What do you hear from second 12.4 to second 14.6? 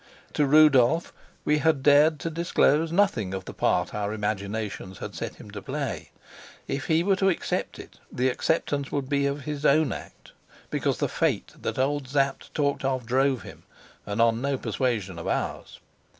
talked of drove him, and on no